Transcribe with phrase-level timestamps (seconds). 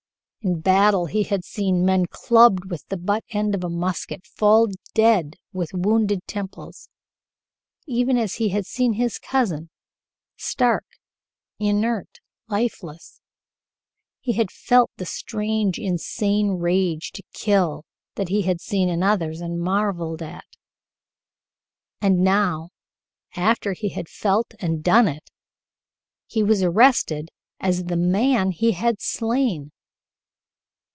[0.43, 4.69] In battle he had seen men clubbed with the butt end of a musket fall
[4.95, 6.89] dead with wounded temples,
[7.85, 9.69] even as he had seen his cousin
[10.37, 10.83] stark
[11.59, 13.21] inert lifeless.
[14.19, 19.41] He had felt the strange, insane rage to kill that he had seen in others
[19.41, 20.57] and marveled at.
[22.01, 22.69] And now,
[23.35, 25.29] after he had felt and done it,
[26.25, 27.29] he was arrested
[27.59, 29.71] as the man he had slain.